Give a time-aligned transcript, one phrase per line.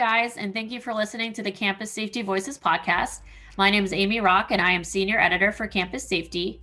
[0.00, 3.20] guys, and thank you for listening to the Campus Safety Voices podcast.
[3.58, 6.58] My name is Amy Rock, and I am Senior Editor for Campus Safety.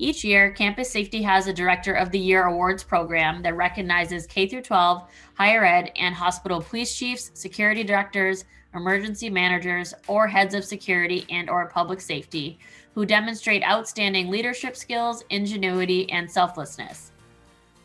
[0.00, 4.48] Each year, Campus Safety has a Director of the Year awards program that recognizes K
[4.48, 11.24] 12, higher ed, and hospital police chiefs, security directors, emergency managers, or heads of security
[11.30, 12.58] and or public safety
[12.96, 17.12] who demonstrate outstanding leadership skills, ingenuity, and selflessness.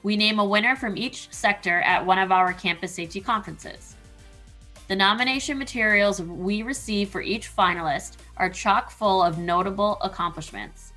[0.02, 3.97] We name a winner from each sector at one of our campus safety conferences.
[4.88, 10.94] The nomination materials we receive for each finalist are chock full of notable accomplishments.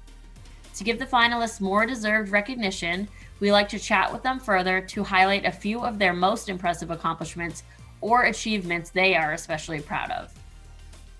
[0.76, 3.08] To give the finalists more deserved recognition,
[3.40, 6.92] we like to chat with them further to highlight a few of their most impressive
[6.92, 7.64] accomplishments
[8.00, 10.32] or achievements they are especially proud of.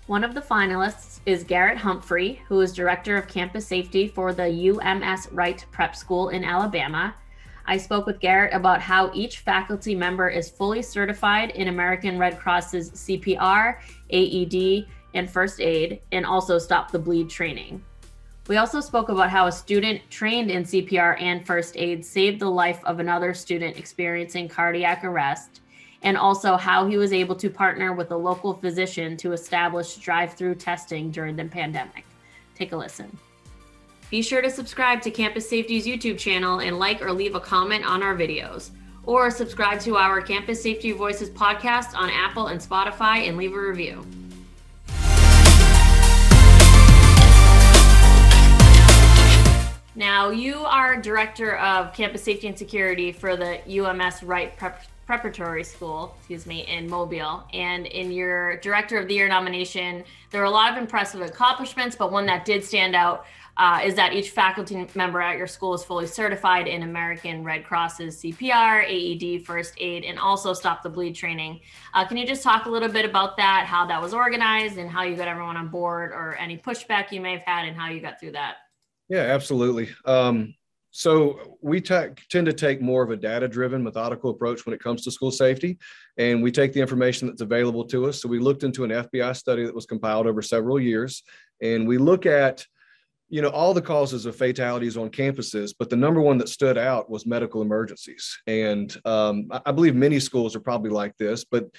[0.07, 4.69] One of the finalists is Garrett Humphrey, who is Director of Campus Safety for the
[4.69, 7.15] UMS Wright Prep School in Alabama.
[7.71, 12.37] I spoke with Garrett about how each faculty member is fully certified in American Red
[12.37, 13.77] Cross's CPR,
[14.09, 17.81] AED, and first aid, and also Stop the Bleed training.
[18.49, 22.51] We also spoke about how a student trained in CPR and first aid saved the
[22.51, 25.61] life of another student experiencing cardiac arrest
[26.01, 30.33] and also how he was able to partner with a local physician to establish drive
[30.33, 32.03] through testing during the pandemic.
[32.53, 33.17] Take a listen.
[34.11, 37.85] Be sure to subscribe to Campus Safety's YouTube channel and like or leave a comment
[37.85, 38.71] on our videos.
[39.05, 43.57] Or subscribe to our Campus Safety Voices podcast on Apple and Spotify and leave a
[43.57, 44.05] review.
[49.95, 55.63] Now, you are director of campus safety and security for the UMS Wright Prep preparatory
[55.63, 57.43] school, excuse me, in Mobile.
[57.53, 61.95] And in your director of the year nomination, there were a lot of impressive accomplishments,
[61.95, 63.25] but one that did stand out
[63.57, 67.65] uh, is that each faculty member at your school is fully certified in American Red
[67.65, 71.59] Cross's CPR, AED, first aid, and also stop the bleed training.
[71.93, 74.89] Uh, can you just talk a little bit about that, how that was organized, and
[74.89, 77.89] how you got everyone on board, or any pushback you may have had, and how
[77.89, 78.55] you got through that?
[79.09, 79.89] Yeah, absolutely.
[80.05, 80.55] Um,
[80.91, 85.03] so we tend to take more of a data driven methodical approach when it comes
[85.03, 85.79] to school safety
[86.17, 88.21] and we take the information that's available to us.
[88.21, 91.23] So we looked into an fbi study that was compiled over several years
[91.61, 92.65] and we look at
[93.29, 96.77] you know all the causes of fatalities on campuses but the number one that stood
[96.77, 98.37] out was medical emergencies.
[98.45, 101.69] And um, i believe many schools are probably like this but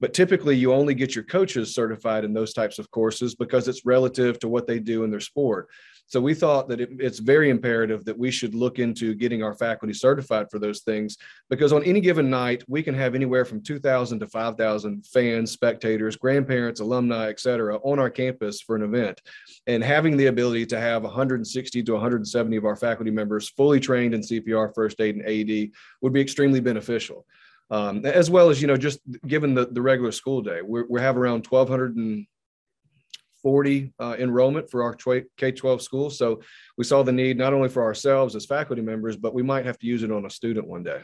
[0.00, 3.86] but typically you only get your coaches certified in those types of courses because it's
[3.86, 5.68] relative to what they do in their sport
[6.08, 9.54] so we thought that it, it's very imperative that we should look into getting our
[9.54, 11.16] faculty certified for those things
[11.50, 16.14] because on any given night we can have anywhere from 2,000 to 5,000 fans, spectators,
[16.16, 19.20] grandparents, alumni, et cetera, on our campus for an event.
[19.66, 24.14] And having the ability to have 160 to 170 of our faculty members fully trained
[24.14, 27.26] in CPR, first aid, and AED would be extremely beneficial.
[27.70, 31.00] Um, as well as you know, just given the, the regular school day, we we
[31.00, 36.16] have around 1240 uh, enrollment for our K 12 schools.
[36.16, 36.42] So
[36.78, 39.80] we saw the need not only for ourselves as faculty members, but we might have
[39.80, 41.00] to use it on a student one day.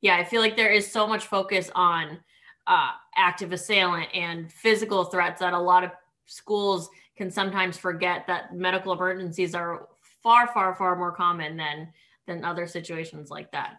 [0.00, 2.18] Yeah, I feel like there is so much focus on
[2.66, 5.90] uh, active assailant and physical threats that a lot of
[6.26, 9.88] schools can sometimes forget that medical emergencies are
[10.22, 11.92] far, far, far more common than
[12.26, 13.76] than other situations like that.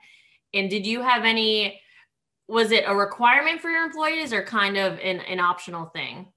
[0.54, 1.80] And did you have any?
[2.48, 6.28] Was it a requirement for your employees or kind of an, an optional thing?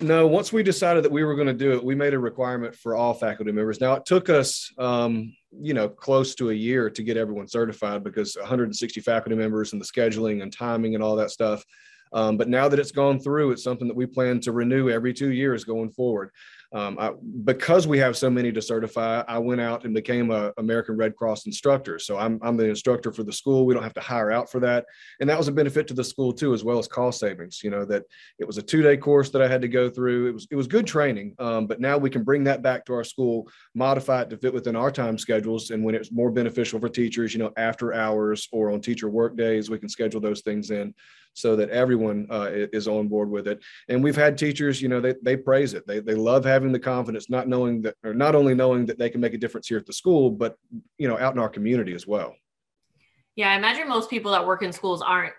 [0.00, 2.74] No, once we decided that we were going to do it, we made a requirement
[2.74, 3.80] for all faculty members.
[3.80, 8.02] Now, it took us, um, you know, close to a year to get everyone certified
[8.02, 11.64] because 160 faculty members and the scheduling and timing and all that stuff.
[12.12, 15.12] Um, but now that it's gone through, it's something that we plan to renew every
[15.12, 16.30] two years going forward
[16.72, 17.12] um, I,
[17.44, 21.16] because we have so many to certify, I went out and became a American Red
[21.16, 21.98] Cross instructor.
[21.98, 23.64] So I'm, I'm the instructor for the school.
[23.64, 24.84] We don't have to hire out for that.
[25.20, 27.70] And that was a benefit to the school too, as well as cost savings, you
[27.70, 28.04] know, that
[28.38, 30.28] it was a two day course that I had to go through.
[30.28, 31.34] It was, it was good training.
[31.38, 34.52] Um, but now we can bring that back to our school, modify it to fit
[34.52, 35.70] within our time schedules.
[35.70, 39.38] And when it's more beneficial for teachers, you know, after hours or on teacher work
[39.38, 40.94] days, we can schedule those things in
[41.38, 43.60] so that everyone uh, is on board with it.
[43.88, 45.86] And we've had teachers, you know, they, they praise it.
[45.86, 49.10] They, they love having the confidence, not knowing that, or not only knowing that they
[49.10, 50.56] can make a difference here at the school, but,
[50.98, 52.34] you know, out in our community as well.
[53.36, 53.50] Yeah.
[53.50, 55.34] I imagine most people that work in schools aren't,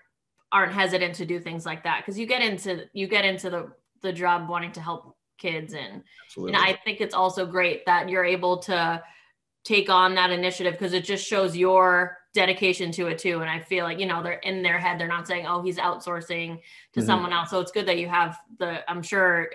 [0.51, 2.05] aren't hesitant to do things like that.
[2.05, 3.71] Cause you get into, you get into the,
[4.01, 5.73] the job wanting to help kids.
[5.73, 6.55] And, Absolutely.
[6.55, 9.03] and I think it's also great that you're able to
[9.63, 13.41] take on that initiative because it just shows your dedication to it too.
[13.41, 15.77] And I feel like, you know, they're in their head, they're not saying, oh, he's
[15.77, 16.59] outsourcing
[16.93, 17.05] to mm-hmm.
[17.05, 17.49] someone else.
[17.49, 19.49] So it's good that you have the, I'm sure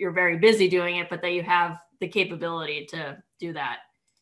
[0.00, 3.78] you're very busy doing it, but that you have the capability to do that.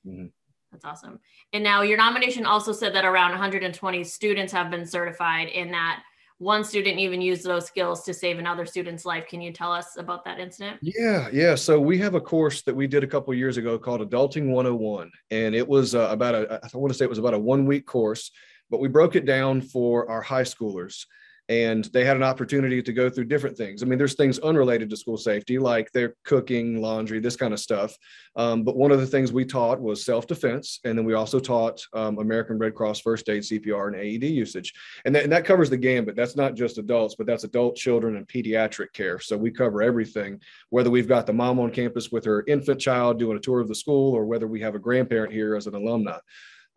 [0.06, 0.26] Mm-hmm.
[0.72, 1.20] That's awesome.
[1.52, 6.02] And now your nomination also said that around 120 students have been certified in that.
[6.38, 9.26] one student even used those skills to save another student's life.
[9.28, 10.78] Can you tell us about that incident?
[10.82, 11.54] Yeah, yeah.
[11.54, 15.10] So we have a course that we did a couple years ago called Adulting 101,
[15.30, 17.66] and it was uh, about a I want to say it was about a one
[17.66, 18.30] week course,
[18.70, 21.06] but we broke it down for our high schoolers
[21.48, 23.82] and they had an opportunity to go through different things.
[23.82, 27.60] I mean, there's things unrelated to school safety, like their cooking, laundry, this kind of
[27.60, 27.96] stuff.
[28.36, 30.80] Um, but one of the things we taught was self defense.
[30.84, 34.74] And then we also taught um, American Red Cross first aid, CPR, and AED usage.
[35.06, 36.16] And that, and that covers the gambit.
[36.16, 39.18] That's not just adults, but that's adult, children, and pediatric care.
[39.18, 43.18] So we cover everything, whether we've got the mom on campus with her infant child
[43.18, 45.74] doing a tour of the school, or whether we have a grandparent here as an
[45.74, 46.18] alumni.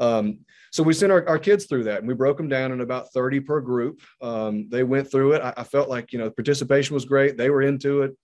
[0.01, 0.39] Um,
[0.71, 3.13] so we sent our, our kids through that and we broke them down in about
[3.13, 4.01] 30 per group.
[4.21, 5.41] Um, they went through it.
[5.41, 7.37] I, I, felt like, you know, participation was great.
[7.37, 8.17] They were into it.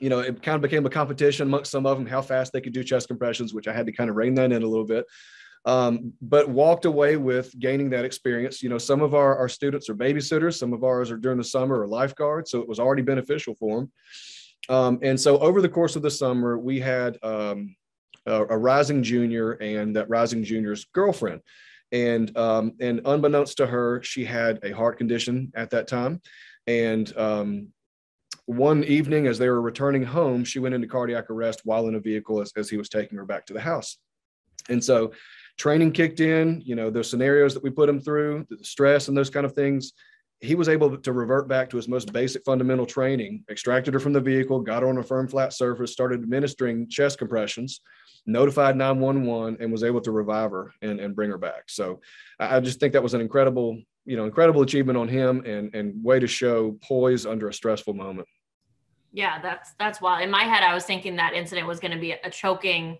[0.00, 2.60] You know, it kind of became a competition amongst some of them, how fast they
[2.60, 4.84] could do chest compressions, which I had to kind of rein that in a little
[4.84, 5.04] bit.
[5.66, 8.60] Um, but walked away with gaining that experience.
[8.60, 11.44] You know, some of our, our students are babysitters, some of ours are during the
[11.44, 12.50] summer or lifeguards.
[12.50, 13.92] So it was already beneficial for them.
[14.68, 17.76] Um, and so over the course of the summer, we had um,
[18.26, 21.40] a, a rising junior and that rising junior's girlfriend.
[21.92, 26.20] And um, and unbeknownst to her, she had a heart condition at that time.
[26.66, 27.68] And um,
[28.46, 32.00] one evening, as they were returning home, she went into cardiac arrest while in a
[32.00, 33.98] vehicle as, as he was taking her back to the house.
[34.68, 35.12] And so
[35.56, 39.16] training kicked in, you know, those scenarios that we put them through, the stress and
[39.16, 39.92] those kind of things.
[40.44, 44.12] He was able to revert back to his most basic fundamental training, extracted her from
[44.12, 47.80] the vehicle, got her on a firm flat surface, started administering chest compressions
[48.26, 51.64] notified 911 and was able to revive her and, and bring her back.
[51.68, 52.00] So
[52.38, 56.02] I just think that was an incredible, you know, incredible achievement on him and, and
[56.02, 58.28] way to show poise under a stressful moment.
[59.12, 60.22] Yeah, that's that's wild.
[60.22, 62.96] In my head, I was thinking that incident was going to be a choking hmm.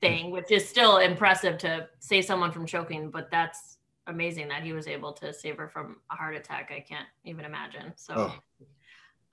[0.00, 3.73] thing, which is still impressive to save someone from choking, but that's
[4.06, 6.72] amazing that he was able to save her from a heart attack.
[6.74, 7.92] I can't even imagine.
[7.96, 8.34] So oh.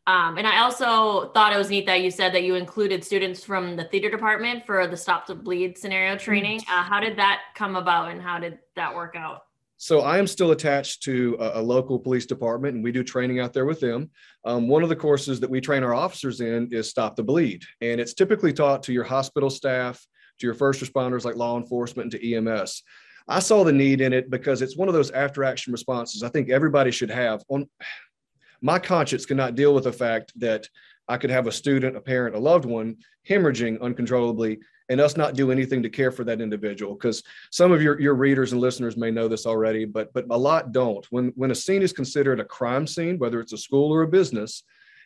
[0.08, 3.44] Um, and I also thought it was neat that you said that you included students
[3.44, 6.24] from the theater department for the stop to bleed scenario mm-hmm.
[6.24, 6.60] training.
[6.62, 9.44] Uh, how did that come about and how did that work out?
[9.78, 13.40] So I am still attached to a, a, local police department, and we do training
[13.40, 14.12] out there with them.
[14.46, 17.64] Um, one of the courses that we train our officers in is Stop the Bleed,
[17.82, 20.06] and it's typically taught to your hospital staff,
[20.38, 22.84] to your first responders like law enforcement, and to EMS.
[23.32, 26.30] I saw the need in it because it's one of those after action responses I
[26.30, 27.44] think everybody should have.
[27.50, 27.68] On
[28.62, 30.68] my conscience cannot deal with the fact that
[31.08, 32.98] I could have a student, a parent, a loved one
[33.28, 36.96] hemorrhaging uncontrollably and us not do anything to care for that individual.
[36.96, 40.38] Because some of your, your readers and listeners may know this already, but but a
[40.38, 41.06] lot don't.
[41.12, 44.08] When when a scene is considered a crime scene, whether it's a school or a
[44.08, 44.64] business,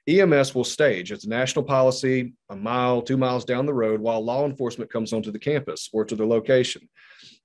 [0.07, 1.11] EMS will stage.
[1.11, 5.13] It's a national policy a mile, two miles down the road while law enforcement comes
[5.13, 6.87] onto the campus or to the location.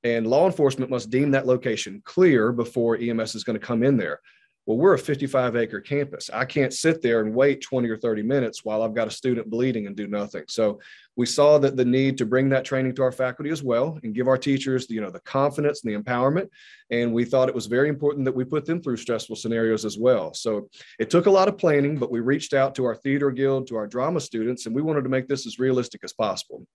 [0.04, 3.96] And law enforcement must deem that location clear before EMS is going to come in
[3.96, 4.20] there.
[4.66, 6.30] Well, we're a 55 acre campus.
[6.32, 9.48] I can't sit there and wait 20 or 30 minutes while I've got a student
[9.48, 10.44] bleeding and do nothing.
[10.48, 10.80] So
[11.16, 14.14] we saw that the need to bring that training to our faculty as well and
[14.14, 16.48] give our teachers, you know, the confidence and the empowerment.
[16.90, 19.98] And we thought it was very important that we put them through stressful scenarios as
[19.98, 20.34] well.
[20.34, 20.68] So
[20.98, 23.76] it took a lot of planning, but we reached out to our theater guild, to
[23.76, 26.66] our drama students, and we wanted to make this as realistic as possible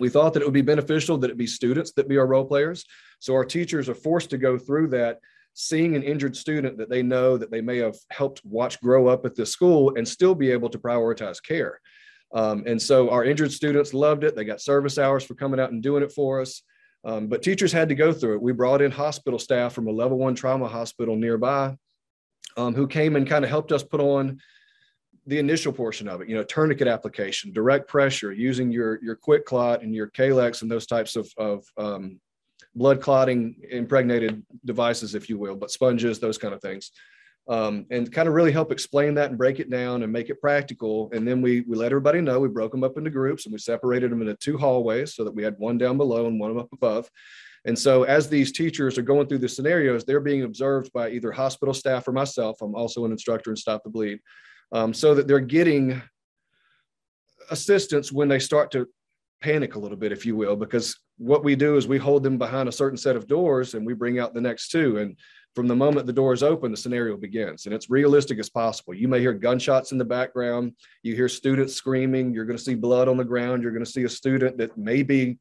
[0.00, 2.44] we thought that it would be beneficial that it be students that be our role
[2.44, 2.84] players.
[3.20, 5.20] So our teachers are forced to go through that
[5.54, 9.24] seeing an injured student that they know that they may have helped watch grow up
[9.24, 11.80] at this school and still be able to prioritize care.
[12.34, 14.34] Um, and so our injured students loved it.
[14.34, 16.62] They got service hours for coming out and doing it for us.
[17.04, 18.42] Um, but teachers had to go through it.
[18.42, 21.76] We brought in hospital staff from a level one trauma hospital nearby
[22.56, 24.40] um, who came and kind of helped us put on
[25.26, 29.82] the initial portion of it, you know, tourniquet application, direct pressure, using your, your QuikClot
[29.82, 32.20] and your Celox and those types of, of um,
[32.74, 36.90] blood clotting impregnated devices, if you will, but sponges, those kind of things.
[37.46, 40.40] Um, and kind of really help explain that and break it down and make it
[40.40, 41.10] practical.
[41.12, 42.40] And then we we let everybody know.
[42.40, 45.34] We broke them up into groups and we separated them into two hallways so that
[45.34, 47.10] we had one down below and one up above.
[47.66, 51.32] And so as these teachers are going through the scenarios, they're being observed by either
[51.32, 52.60] hospital staff or myself.
[52.60, 54.20] I'm also an instructor in Stop the Bleed,
[54.72, 56.00] um, so that they're getting
[57.50, 58.88] assistance when they start to
[59.44, 62.38] panic a little bit, if you will, because what we do is we hold them
[62.38, 64.96] behind a certain set of doors and we bring out the next two.
[64.96, 65.18] And
[65.54, 68.94] from the moment the door is open, the scenario begins and it's realistic as possible.
[68.94, 70.72] You may hear gunshots in the background.
[71.02, 72.32] You hear students screaming.
[72.32, 73.62] You're going to see blood on the ground.
[73.62, 75.36] You're going to see a student that may be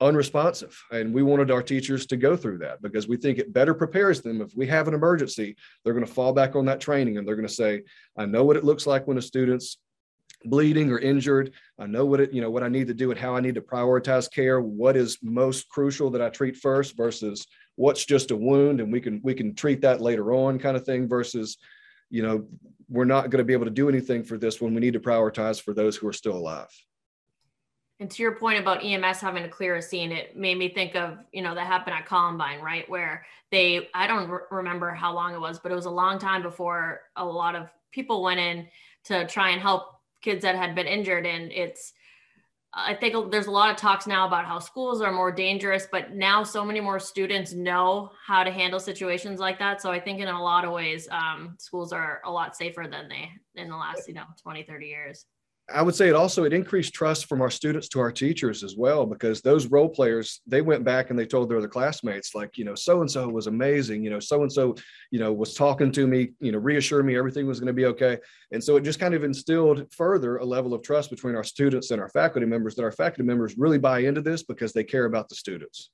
[0.00, 0.80] unresponsive.
[0.92, 4.20] And we wanted our teachers to go through that because we think it better prepares
[4.20, 4.42] them.
[4.42, 7.34] If we have an emergency, they're going to fall back on that training and they're
[7.34, 7.82] going to say,
[8.16, 9.78] I know what it looks like when a student's
[10.44, 11.52] bleeding or injured.
[11.78, 13.54] I know what it, you know, what I need to do and how I need
[13.56, 17.46] to prioritize care, what is most crucial that I treat first versus
[17.76, 20.84] what's just a wound and we can we can treat that later on kind of
[20.84, 21.56] thing versus
[22.10, 22.46] you know
[22.88, 25.00] we're not going to be able to do anything for this when we need to
[25.00, 26.68] prioritize for those who are still alive
[28.00, 30.96] and to your point about EMS having to clear a scene, it made me think
[30.96, 32.88] of, you know, that happened at Columbine, right?
[32.90, 36.18] Where they, I don't re- remember how long it was, but it was a long
[36.18, 38.66] time before a lot of people went in
[39.04, 39.93] to try and help
[40.24, 41.26] kids that had been injured.
[41.26, 41.92] And it's,
[42.72, 46.14] I think there's a lot of talks now about how schools are more dangerous, but
[46.14, 49.80] now so many more students know how to handle situations like that.
[49.80, 53.08] So I think in a lot of ways, um, schools are a lot safer than
[53.08, 55.26] they in the last, you know, 20, 30 years.
[55.72, 58.76] I would say it also it increased trust from our students to our teachers as
[58.76, 62.58] well because those role players they went back and they told their other classmates like
[62.58, 64.74] you know so and so was amazing you know so and so
[65.10, 67.86] you know was talking to me you know reassured me everything was going to be
[67.86, 68.18] okay
[68.52, 71.90] and so it just kind of instilled further a level of trust between our students
[71.90, 75.06] and our faculty members that our faculty members really buy into this because they care
[75.06, 75.90] about the students.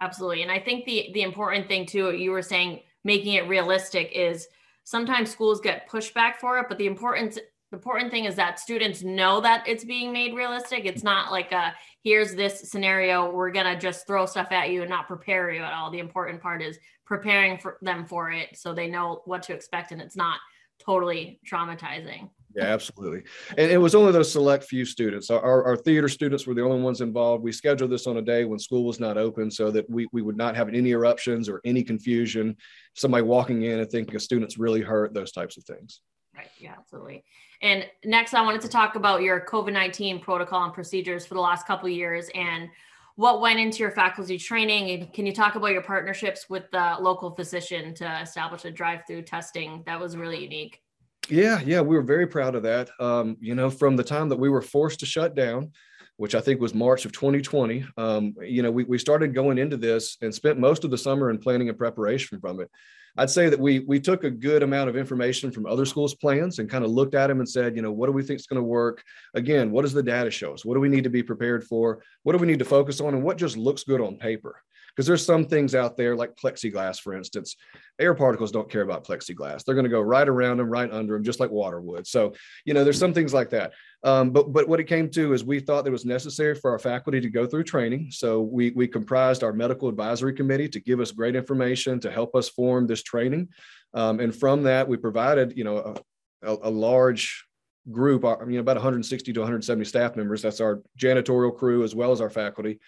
[0.00, 4.12] Absolutely, and I think the the important thing too you were saying making it realistic
[4.12, 4.46] is
[4.84, 7.38] sometimes schools get pushback for it but the importance
[7.72, 10.84] important thing is that students know that it's being made realistic.
[10.84, 14.90] It's not like a here's this scenario, we're gonna just throw stuff at you and
[14.90, 15.90] not prepare you at all.
[15.90, 19.92] The important part is preparing for them for it so they know what to expect
[19.92, 20.38] and it's not
[20.84, 22.30] totally traumatizing.
[22.54, 23.22] Yeah, absolutely.
[23.56, 25.30] And it was only those select few students.
[25.30, 27.44] Our, our theater students were the only ones involved.
[27.44, 30.22] We scheduled this on a day when school was not open so that we, we
[30.22, 32.56] would not have any eruptions or any confusion,
[32.94, 36.00] somebody walking in and thinking a student's really hurt, those types of things.
[36.38, 36.50] Right.
[36.60, 37.24] Yeah, absolutely.
[37.62, 41.40] And next, I wanted to talk about your COVID 19 protocol and procedures for the
[41.40, 42.68] last couple years and
[43.16, 44.90] what went into your faculty training.
[44.90, 49.00] And can you talk about your partnerships with the local physician to establish a drive
[49.08, 50.80] through testing that was really unique?
[51.28, 52.88] Yeah, yeah, we were very proud of that.
[53.00, 55.72] Um, you know, from the time that we were forced to shut down,
[56.18, 59.76] which I think was March of 2020, um, you know, we, we started going into
[59.76, 62.68] this and spent most of the summer in planning and preparation from it.
[63.16, 66.58] I'd say that we we took a good amount of information from other schools' plans
[66.58, 68.46] and kind of looked at them and said, you know, what do we think is
[68.46, 69.02] going to work?
[69.34, 70.64] Again, what does the data show us?
[70.64, 72.02] What do we need to be prepared for?
[72.24, 73.14] What do we need to focus on?
[73.14, 74.62] And what just looks good on paper?
[74.98, 77.54] because there's some things out there like plexiglass, for instance.
[78.00, 79.62] Air particles don't care about plexiglass.
[79.62, 82.04] They're going to go right around them, right under them, just like water would.
[82.04, 82.34] So,
[82.64, 83.74] you know, there's some things like that.
[84.04, 86.78] Um, but but what it came to is we thought it was necessary for our
[86.78, 88.10] faculty to go through training.
[88.10, 92.36] So we we comprised our medical advisory committee to give us great information to help
[92.36, 93.48] us form this training.
[93.94, 97.44] Um, and from that, we provided you know a, a, a large
[97.90, 100.42] group, uh, you know, about 160 to 170 staff members.
[100.42, 102.78] That's our janitorial crew as well as our faculty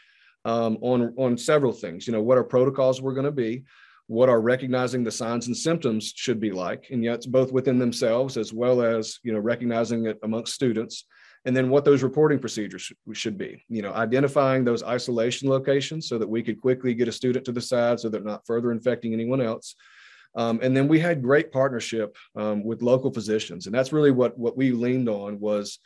[0.45, 2.07] um, on on several things.
[2.07, 3.65] You know, what our protocols were going to be,
[4.11, 7.79] what our recognizing the signs and symptoms should be like, and yet it's both within
[7.79, 11.05] themselves as well as you know recognizing it amongst students,
[11.45, 13.65] and then what those reporting procedures should be.
[13.69, 17.53] You know, identifying those isolation locations so that we could quickly get a student to
[17.53, 19.77] the side so they're not further infecting anyone else.
[20.35, 24.37] Um, and then we had great partnership um, with local physicians, and that's really what
[24.37, 25.79] what we leaned on was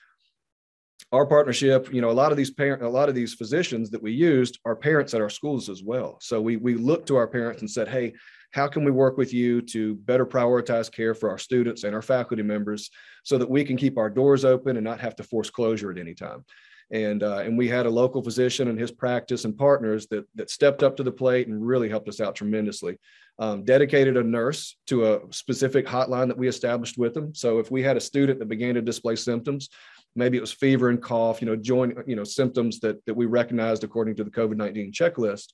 [1.15, 4.03] our partnership, you know, a lot of these parent, a lot of these physicians that
[4.03, 6.19] we used are parents at our schools as well.
[6.21, 8.15] So we we looked to our parents and said, hey,
[8.51, 12.03] how can we work with you to better prioritize care for our students and our
[12.03, 12.91] faculty members
[13.23, 15.99] so that we can keep our doors open and not have to force closure at
[15.99, 16.45] any time?
[16.91, 20.51] And uh, and we had a local physician and his practice and partners that that
[20.51, 22.99] stepped up to the plate and really helped us out tremendously.
[23.37, 27.35] Um, dedicated a nurse to a specific hotline that we established with them.
[27.35, 29.71] So if we had a student that began to display symptoms,
[30.17, 33.27] maybe it was fever and cough, you know, joint, you know, symptoms that, that we
[33.27, 35.53] recognized according to the COVID-19 checklist,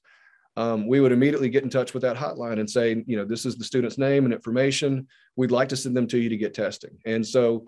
[0.56, 3.46] um, we would immediately get in touch with that hotline and say, you know, this
[3.46, 5.06] is the student's name and information.
[5.36, 6.98] We'd like to send them to you to get testing.
[7.06, 7.66] And so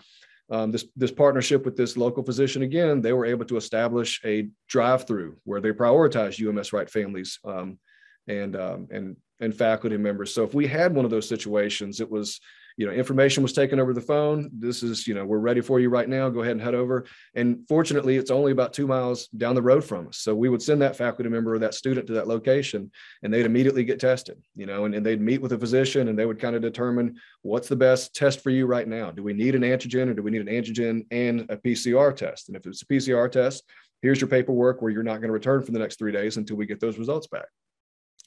[0.50, 4.48] um, this, this partnership with this local physician, again, they were able to establish a
[4.68, 7.78] drive-through where they prioritize UMS Wright families um,
[8.26, 10.34] and, um, and, and faculty members.
[10.34, 12.40] So if we had one of those situations, it was,
[12.76, 14.50] you know, information was taken over the phone.
[14.52, 16.28] This is, you know, we're ready for you right now.
[16.28, 17.04] Go ahead and head over.
[17.34, 20.18] And fortunately, it's only about two miles down the road from us.
[20.18, 22.90] So we would send that faculty member or that student to that location
[23.22, 26.18] and they'd immediately get tested, you know, and, and they'd meet with a physician and
[26.18, 29.10] they would kind of determine what's the best test for you right now.
[29.10, 32.48] Do we need an antigen or do we need an antigen and a PCR test?
[32.48, 33.64] And if it's a PCR test,
[34.00, 36.56] here's your paperwork where you're not going to return for the next three days until
[36.56, 37.46] we get those results back.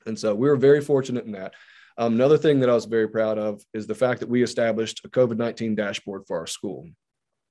[0.06, 1.54] And so we were very fortunate in that.
[1.98, 5.02] Um, another thing that I was very proud of is the fact that we established
[5.06, 6.88] a COVID 19 dashboard for our school.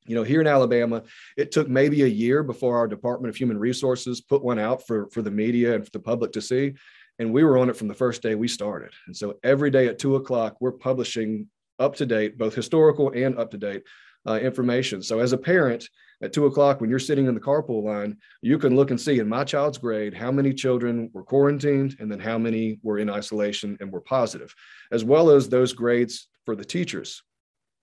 [0.07, 1.03] You know, here in Alabama,
[1.37, 5.09] it took maybe a year before our Department of Human Resources put one out for,
[5.11, 6.75] for the media and for the public to see.
[7.19, 8.91] And we were on it from the first day we started.
[9.07, 11.49] And so every day at two o'clock, we're publishing
[11.79, 13.85] up to date, both historical and up to date,
[14.27, 15.01] uh, information.
[15.01, 15.89] So as a parent,
[16.23, 19.19] at two o'clock when you're sitting in the carpool line, you can look and see
[19.19, 23.11] in my child's grade how many children were quarantined and then how many were in
[23.11, 24.55] isolation and were positive,
[24.93, 27.23] as well as those grades for the teachers.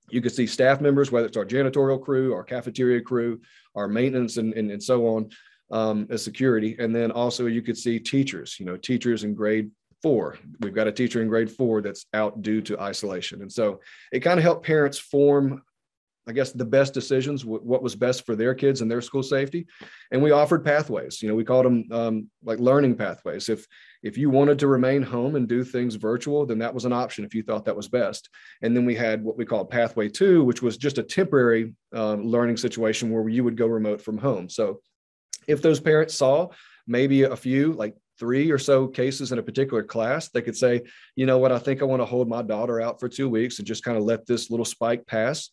[0.10, 3.40] You can see staff members, whether it's our janitorial crew, our cafeteria crew,
[3.76, 5.30] our maintenance, and, and, and so on
[5.72, 6.76] um, as security.
[6.80, 9.72] And then also you could see teachers, you know, teachers in grade
[10.02, 10.38] four.
[10.60, 13.42] We've got a teacher in grade four that's out due to isolation.
[13.42, 13.80] And so
[14.12, 15.62] it kind of helped parents form
[16.32, 19.68] I guess the best decisions, what was best for their kids and their school safety,
[20.12, 21.22] and we offered pathways.
[21.22, 23.50] You know, we called them um, like learning pathways.
[23.50, 23.68] If
[24.02, 27.26] if you wanted to remain home and do things virtual, then that was an option
[27.26, 28.30] if you thought that was best.
[28.62, 32.14] And then we had what we called Pathway Two, which was just a temporary uh,
[32.14, 34.48] learning situation where you would go remote from home.
[34.48, 34.80] So
[35.50, 36.48] if those parents saw
[36.88, 40.82] maybe a few like three or so cases in a particular class, they could say,
[41.18, 43.60] you know what, I think I want to hold my daughter out for two weeks
[43.60, 45.50] and just kind of let this little spike pass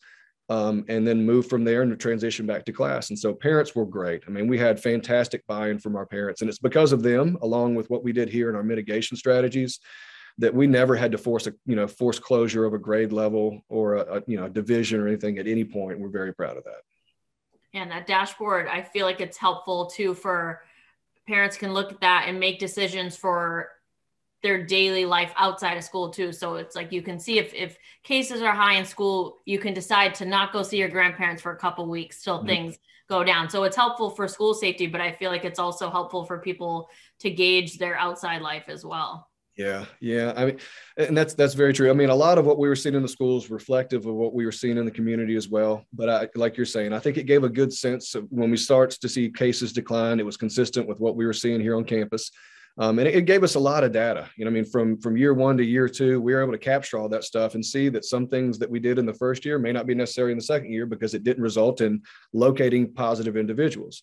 [0.49, 3.11] um, and then move from there and transition back to class.
[3.11, 4.23] And so parents were great.
[4.27, 7.75] I mean, we had fantastic buy-in from our parents, and it's because of them, along
[7.75, 9.81] with what we did here in our mitigation strategies,
[10.39, 13.61] that we never had to force a you know force closure of a grade level
[13.69, 15.99] or a, a you know a division or anything at any point.
[15.99, 16.83] We're very proud of that.
[17.75, 20.63] And that dashboard, I feel like it's helpful too for
[21.27, 23.69] parents can look at that and make decisions for
[24.43, 26.33] their daily life outside of school too.
[26.33, 29.75] So it's like you can see if if cases are high in school, you can
[29.75, 32.47] decide to not go see your grandparents for a couple weeks till mm-hmm.
[32.47, 32.79] things
[33.09, 33.49] go down.
[33.51, 36.89] So it's helpful for school safety, but I feel like it's also helpful for people
[37.21, 39.29] to gauge their outside life as well.
[39.57, 40.33] Yeah, yeah.
[40.37, 40.59] I mean,
[40.97, 41.91] and that's that's very true.
[41.91, 44.33] I mean, a lot of what we were seeing in the schools reflective of what
[44.33, 45.85] we were seeing in the community as well.
[45.93, 48.57] But I, like you're saying, I think it gave a good sense of when we
[48.57, 50.21] starts to see cases decline.
[50.21, 52.31] It was consistent with what we were seeing here on campus.
[52.81, 54.29] Um, and it, it, gave us a lot of data.
[54.37, 56.59] You know, I mean, from from year one to year two, we were able to
[56.59, 59.45] capture all that stuff and see that some things that we did in the first
[59.45, 62.93] year may not be necessary in the second year because it didn't result in locating
[62.93, 64.03] positive individuals.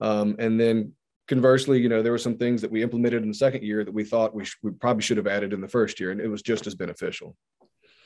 [0.00, 0.92] Um, and then
[1.28, 3.92] conversely, you know, there were some things that we implemented in the second year that
[3.92, 6.28] we thought we, sh- we probably should have added in the first year, and it
[6.28, 7.36] was just as beneficial.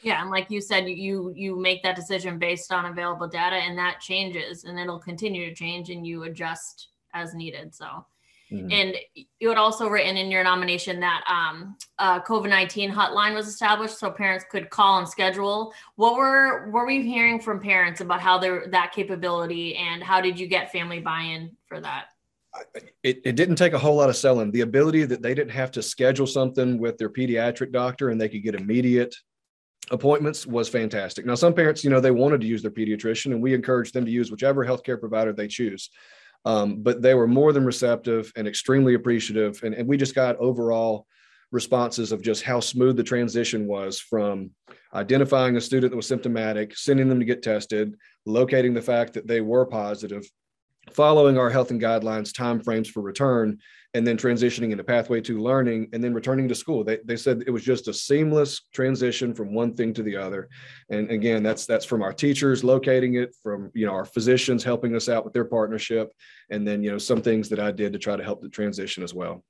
[0.02, 3.78] Yeah, and like you said, you you make that decision based on available data, and
[3.78, 7.74] that changes, and it'll continue to change, and you adjust as needed.
[7.74, 8.04] So
[8.50, 8.70] Mm-hmm.
[8.70, 8.96] And
[9.38, 13.98] you had also written in your nomination that um, a COVID nineteen hotline was established,
[13.98, 15.74] so parents could call and schedule.
[15.96, 20.40] What were what were you hearing from parents about how that capability, and how did
[20.40, 22.06] you get family buy in for that?
[23.02, 24.50] It, it didn't take a whole lot of selling.
[24.50, 28.28] The ability that they didn't have to schedule something with their pediatric doctor and they
[28.28, 29.14] could get immediate
[29.90, 31.24] appointments was fantastic.
[31.26, 34.06] Now, some parents, you know, they wanted to use their pediatrician, and we encourage them
[34.06, 35.90] to use whichever healthcare provider they choose.
[36.44, 39.62] Um, but they were more than receptive and extremely appreciative.
[39.62, 41.06] And, and we just got overall
[41.50, 44.50] responses of just how smooth the transition was from
[44.94, 47.94] identifying a student that was symptomatic, sending them to get tested,
[48.26, 50.28] locating the fact that they were positive,
[50.98, 53.56] following our health and guidelines timeframes for return,
[53.94, 56.82] and then transitioning into pathway to learning and then returning to school.
[56.82, 60.48] They, they said it was just a seamless transition from one thing to the other.
[60.90, 64.96] And again, that's that's from our teachers locating it, from you know our physicians helping
[64.96, 66.12] us out with their partnership,
[66.50, 69.04] and then you know some things that I did to try to help the transition
[69.04, 69.44] as well.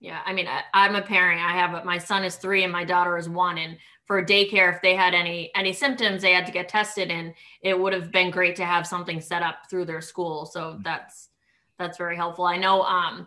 [0.00, 1.40] Yeah, I mean, I, am a parent.
[1.40, 4.82] I have my son is three and my daughter is one, and for daycare, if
[4.82, 7.32] they had any any symptoms, they had to get tested, and
[7.62, 10.44] it would have been great to have something set up through their school.
[10.44, 10.82] So mm-hmm.
[10.82, 11.28] that's
[11.78, 12.44] that's very helpful.
[12.44, 13.26] I know um,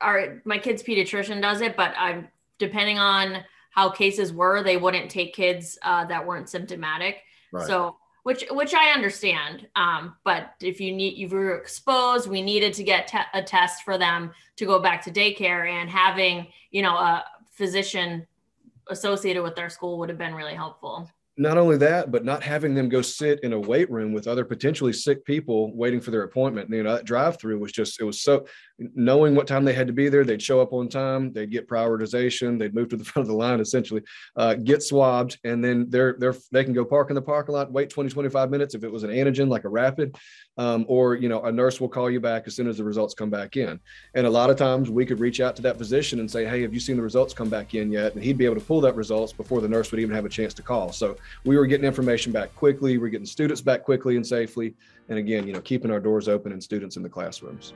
[0.00, 5.10] our my kid's pediatrician does it, but I'm depending on how cases were, they wouldn't
[5.10, 7.22] take kids uh, that weren't symptomatic.
[7.52, 7.66] Right.
[7.66, 9.68] So which which I understand.
[9.76, 13.84] Um, but if you need you were exposed, we needed to get te- a test
[13.84, 18.26] for them to go back to daycare, and having you know a physician
[18.88, 22.74] associated with their school would have been really helpful not only that, but not having
[22.74, 26.22] them go sit in a wait room with other potentially sick people waiting for their
[26.22, 26.70] appointment.
[26.70, 28.46] You know, that drive through was just, it was so
[28.78, 31.68] knowing what time they had to be there, they'd show up on time, they'd get
[31.68, 34.02] prioritization, they'd move to the front of the line essentially,
[34.36, 37.70] uh, get swabbed, and then they're, they're, they can go park in the parking lot,
[37.70, 40.16] wait 20, 25 minutes if it was an antigen like a rapid,
[40.58, 43.14] um, or, you know, a nurse will call you back as soon as the results
[43.14, 43.78] come back in.
[44.14, 46.62] And a lot of times we could reach out to that physician and say, hey,
[46.62, 48.14] have you seen the results come back in yet?
[48.14, 50.28] And he'd be able to pull that results before the nurse would even have a
[50.28, 50.92] chance to call.
[50.92, 52.98] So we were getting information back quickly.
[52.98, 54.74] We're getting students back quickly and safely.
[55.08, 57.74] And again, you know, keeping our doors open and students in the classrooms.